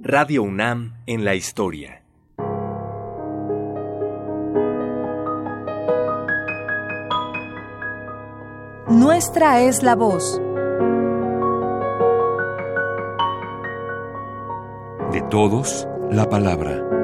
Radio 0.00 0.44
UNAM 0.44 0.94
en 1.06 1.24
la 1.24 1.34
historia. 1.34 2.04
Nuestra 8.88 9.62
es 9.62 9.82
la 9.82 9.96
voz. 9.96 10.40
De 15.10 15.20
todos, 15.30 15.88
la 16.12 16.28
palabra. 16.28 16.97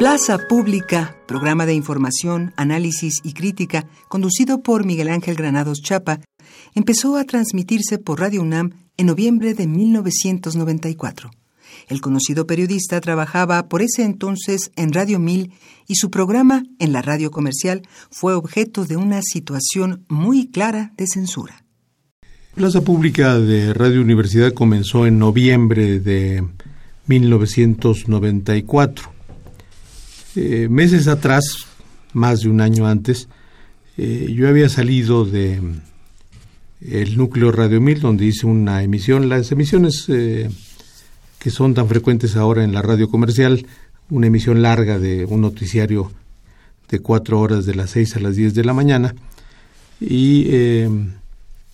Plaza 0.00 0.48
Pública, 0.48 1.14
programa 1.28 1.66
de 1.66 1.74
información, 1.74 2.54
análisis 2.56 3.20
y 3.22 3.34
crítica, 3.34 3.86
conducido 4.08 4.62
por 4.62 4.86
Miguel 4.86 5.10
Ángel 5.10 5.34
Granados 5.34 5.82
Chapa, 5.82 6.20
empezó 6.74 7.18
a 7.18 7.24
transmitirse 7.24 7.98
por 7.98 8.18
Radio 8.18 8.40
UNAM 8.40 8.70
en 8.96 9.08
noviembre 9.08 9.52
de 9.52 9.66
1994. 9.66 11.30
El 11.88 12.00
conocido 12.00 12.46
periodista 12.46 12.98
trabajaba 13.02 13.68
por 13.68 13.82
ese 13.82 14.04
entonces 14.04 14.72
en 14.74 14.94
Radio 14.94 15.18
1000 15.18 15.52
y 15.86 15.96
su 15.96 16.10
programa 16.10 16.62
en 16.78 16.94
la 16.94 17.02
radio 17.02 17.30
comercial 17.30 17.82
fue 18.10 18.32
objeto 18.32 18.86
de 18.86 18.96
una 18.96 19.20
situación 19.20 20.06
muy 20.08 20.46
clara 20.46 20.94
de 20.96 21.08
censura. 21.08 21.66
Plaza 22.54 22.80
Pública 22.80 23.38
de 23.38 23.74
Radio 23.74 24.00
Universidad 24.00 24.54
comenzó 24.54 25.06
en 25.06 25.18
noviembre 25.18 26.00
de 26.00 26.42
1994 27.06 29.19
eh, 30.36 30.68
meses 30.70 31.08
atrás, 31.08 31.66
más 32.12 32.40
de 32.40 32.48
un 32.48 32.60
año 32.60 32.86
antes, 32.86 33.28
eh, 33.96 34.32
yo 34.32 34.48
había 34.48 34.68
salido 34.68 35.24
de 35.24 35.60
el 36.80 37.16
núcleo 37.16 37.50
Radio 37.50 37.80
1000, 37.80 38.00
donde 38.00 38.26
hice 38.26 38.46
una 38.46 38.82
emisión. 38.82 39.28
Las 39.28 39.50
emisiones 39.50 40.04
eh, 40.08 40.48
que 41.38 41.50
son 41.50 41.74
tan 41.74 41.88
frecuentes 41.88 42.36
ahora 42.36 42.62
en 42.62 42.72
la 42.72 42.80
radio 42.80 43.10
comercial, 43.10 43.66
una 44.08 44.28
emisión 44.28 44.62
larga 44.62 44.98
de 44.98 45.24
un 45.24 45.40
noticiario 45.40 46.12
de 46.88 47.00
cuatro 47.00 47.40
horas 47.40 47.66
de 47.66 47.74
las 47.74 47.90
seis 47.90 48.16
a 48.16 48.20
las 48.20 48.36
diez 48.36 48.54
de 48.54 48.64
la 48.64 48.72
mañana 48.72 49.14
y 50.00 50.84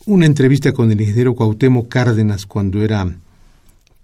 una 0.05 0.27
entrevista 0.27 0.73
con 0.73 0.91
el 0.91 1.01
ingeniero 1.01 1.35
Cuauhtémoc 1.35 1.89
Cárdenas 1.89 2.45
cuando 2.45 2.83
era 2.83 3.11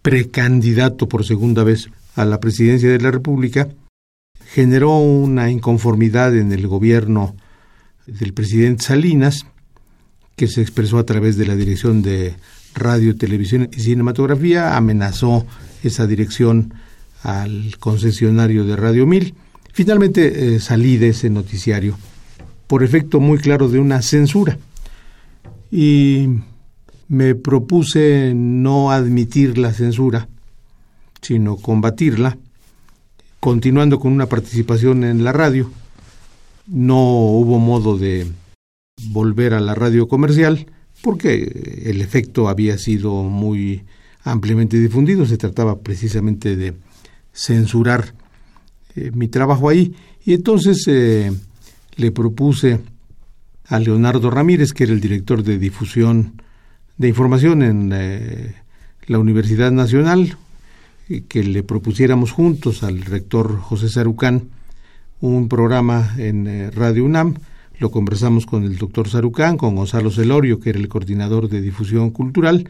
precandidato 0.01 1.09
por 1.09 1.27
segunda 1.27 1.65
vez 1.65 1.91
a 2.17 2.25
la 2.25 2.41
presidencia 2.41 2.89
de 2.89 3.01
la 3.01 3.11
República 3.11 3.69
generó 4.47 4.99
una 4.99 5.51
inconformidad 5.51 6.37
en 6.37 6.53
el 6.53 6.67
gobierno 6.67 7.35
del 8.07 8.33
presidente 8.33 8.85
Salinas, 8.85 9.47
que 10.37 10.49
se 10.49 10.61
expresó 10.63 10.99
a 10.99 11.07
través 11.07 11.37
de 11.37 11.47
la 11.47 11.57
Dirección 11.57 12.03
de 12.03 12.35
Radio, 12.75 13.17
Televisión 13.17 13.69
y 13.73 13.81
Cinematografía, 13.81 14.77
amenazó 14.77 15.47
esa 15.83 16.07
dirección 16.07 16.75
al 17.23 17.77
concesionario 17.79 18.65
de 18.65 18.77
Radio 18.77 19.07
1000. 19.07 19.35
Finalmente 19.73 20.55
eh, 20.55 20.61
salí 20.61 20.97
de 20.97 21.11
ese 21.11 21.31
noticiario 21.31 21.97
por 22.67 22.83
efecto 22.83 23.21
muy 23.21 23.39
claro 23.39 23.69
de 23.69 23.79
una 23.79 24.03
censura 24.03 24.59
y 25.71 26.29
me 27.09 27.35
propuse 27.35 28.33
no 28.35 28.91
admitir 28.91 29.59
la 29.59 29.73
censura, 29.73 30.29
sino 31.21 31.57
combatirla 31.57 32.39
continuando 33.43 33.99
con 33.99 34.13
una 34.13 34.27
participación 34.27 35.03
en 35.03 35.25
la 35.25 35.33
radio. 35.33 35.69
No 36.69 36.97
hubo 36.97 37.59
modo 37.59 37.99
de 37.99 38.29
volver 39.09 39.53
a 39.55 39.61
la 39.61 39.75
radio 39.75 40.07
comercial 40.07 40.67
porque 41.03 41.83
el 41.87 42.01
efecto 42.03 42.49
había 42.49 42.79
sido 42.79 43.25
muy 43.25 43.83
ampliamente 44.23 44.79
difundido. 44.79 45.27
Se 45.27 45.39
trataba 45.39 45.81
precisamente 45.81 46.55
de 46.55 46.75
censurar 47.33 48.15
eh, 48.95 49.11
mi 49.13 49.27
trabajo 49.27 49.69
ahí. 49.69 49.93
Y 50.25 50.35
entonces 50.35 50.85
eh, 50.87 51.33
le 51.97 52.13
propuse 52.13 52.79
a 53.67 53.81
Leonardo 53.81 54.31
Ramírez, 54.31 54.73
que 54.73 54.85
era 54.85 54.93
el 54.93 55.01
director 55.01 55.43
de 55.43 55.59
difusión 55.59 56.41
de 56.97 57.09
información 57.09 57.65
en 57.65 57.91
eh, 57.93 58.55
la 59.09 59.19
Universidad 59.19 59.73
Nacional, 59.73 60.37
que 61.29 61.43
le 61.43 61.63
propusiéramos 61.63 62.33
juntos 62.33 62.83
al 62.83 63.03
rector 63.03 63.59
José 63.59 63.89
Sarucán 63.89 64.49
un 65.23 65.49
programa 65.49 66.15
en 66.19 66.47
eh, 66.47 66.71
Radio 66.71 67.05
UNAM. 67.05 67.37
Lo 67.79 67.91
conversamos 67.91 68.45
con 68.45 68.65
el 68.65 68.77
doctor 68.77 69.09
Sarucán, 69.09 69.57
con 69.57 69.75
Gonzalo 69.75 70.11
Celorio, 70.11 70.61
que 70.61 70.71
era 70.71 70.79
el 70.79 70.89
coordinador 70.89 71.49
de 71.49 71.63
difusión 71.63 72.11
cultural, 72.11 72.69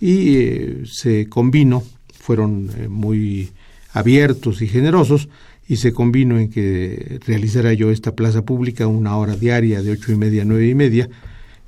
y 0.00 0.36
eh, 0.36 0.82
se 0.86 1.28
combinó, 1.28 1.82
fueron 2.18 2.70
eh, 2.78 2.88
muy 2.88 3.50
abiertos 3.92 4.62
y 4.62 4.68
generosos, 4.68 5.28
y 5.68 5.76
se 5.76 5.92
combinó 5.92 6.38
en 6.38 6.50
que 6.50 7.18
realizara 7.26 7.72
yo 7.72 7.90
esta 7.90 8.14
plaza 8.14 8.42
pública 8.42 8.86
una 8.86 9.16
hora 9.16 9.34
diaria 9.34 9.82
de 9.82 9.90
ocho 9.90 10.12
y 10.12 10.16
media 10.16 10.42
a 10.42 10.44
nueve 10.44 10.68
y 10.68 10.74
media 10.76 11.08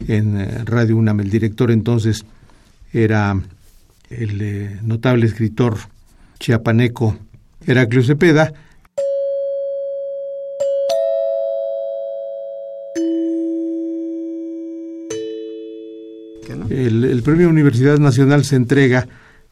en 0.07 0.65
Radio 0.65 0.97
UNAM. 0.97 1.19
El 1.19 1.31
director 1.31 1.73
entonces 1.73 2.25
era 2.93 3.41
el 4.11 4.41
eh, 4.41 4.79
notable 4.83 5.27
escritor 5.27 5.77
chiapaneco 6.39 7.19
Heraclio 7.67 8.03
Cepeda, 8.03 8.53
El, 16.71 17.23
premio 17.23 17.49
Universidad 17.49 17.99
Nacional 17.99 18.45
se 18.45 18.57
entrega 18.57 19.09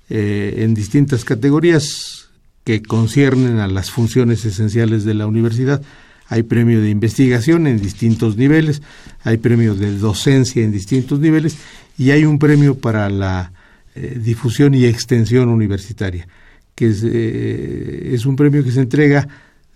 eh, 0.09 0.57
en 0.59 0.75
distintas 0.75 1.25
categorías 1.25 2.29
que 2.65 2.83
conciernen 2.83 3.59
a 3.59 3.69
las 3.69 3.91
funciones 3.91 4.45
esenciales 4.45 5.05
de 5.05 5.15
la 5.15 5.27
universidad. 5.27 5.83
Hay 6.29 6.43
premio 6.43 6.81
de 6.81 6.91
investigación 6.91 7.67
en 7.67 7.81
distintos 7.81 8.37
niveles, 8.37 8.83
hay 9.23 9.39
premio 9.39 9.75
de 9.75 9.97
docencia 9.97 10.63
en 10.63 10.73
distintos 10.73 11.21
niveles 11.21 11.57
y 11.99 12.11
hay 12.11 12.25
un 12.25 12.39
premio 12.39 12.79
para 12.79 13.09
la 13.09 13.53
eh, 13.99 14.19
difusión 14.23 14.75
y 14.75 14.85
extensión 14.85 15.49
universitaria, 15.49 16.29
que 16.75 16.93
eh, 17.03 18.11
es, 18.13 18.27
un 18.27 18.37
premio 18.37 18.63
que 18.63 18.71
se 18.71 18.81
entrega 18.81 19.27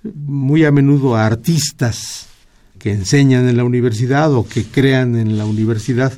muy 0.02 0.66
a 0.66 0.70
menudo 0.70 1.16
a 1.16 1.24
artistas 1.24 2.28
que 2.78 2.92
enseñan 2.92 3.48
en 3.48 3.56
la 3.56 3.64
universidad 3.64 4.34
o 4.34 4.46
que 4.46 4.64
crean 4.64 5.16
en 5.16 5.38
la 5.38 5.46
universidad, 5.46 6.12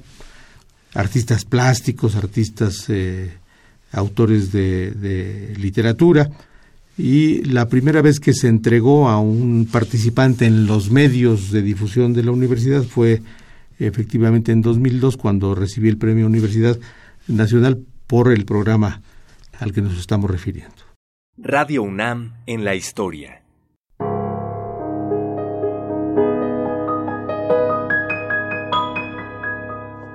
artistas 0.95 1.45
plásticos, 1.45 2.17
artistas 2.17 2.87
eh, 2.89 3.31
autores 3.93 4.51
de, 4.51 5.55
literatura, 5.57 6.29
y 6.99 7.45
la 7.45 7.69
primera 7.69 8.03
vez 8.03 8.19
que 8.19 8.35
se 8.35 8.49
entregó 8.49 9.09
a 9.09 9.21
un 9.21 9.69
participante 9.71 10.47
en 10.47 10.67
los 10.67 10.91
medios 10.91 11.53
de 11.53 11.63
difusión 11.63 12.15
de 12.15 12.25
la 12.25 12.33
universidad 12.33 12.83
fue 12.83 13.23
efectivamente 13.79 14.51
en 14.51 14.61
2002 14.61 15.17
cuando 15.17 15.55
recibí 15.55 15.89
el 15.89 15.99
premio 15.99 16.27
Universidad 16.27 16.77
Nacional 17.29 17.79
por 18.13 18.31
el 18.31 18.45
programa 18.45 19.01
al 19.59 19.73
que 19.73 19.81
nos 19.81 19.99
estamos 19.99 20.31
refiriendo. 20.31 20.83
Radio 21.39 21.83
UNAM 21.83 22.35
en 22.45 22.63
la 22.63 22.75
historia. 22.75 23.43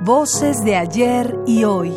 Voces 0.02 0.64
de 0.64 0.76
ayer 0.76 1.36
y 1.48 1.64
hoy. 1.64 1.92